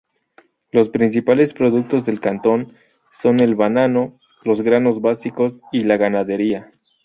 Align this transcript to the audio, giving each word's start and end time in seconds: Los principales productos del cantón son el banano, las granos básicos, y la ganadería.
Los 0.71 0.89
principales 0.89 1.53
productos 1.53 2.05
del 2.07 2.19
cantón 2.19 2.73
son 3.11 3.39
el 3.39 3.53
banano, 3.53 4.19
las 4.43 4.63
granos 4.63 4.99
básicos, 4.99 5.61
y 5.71 5.83
la 5.83 5.97
ganadería. 5.97 6.71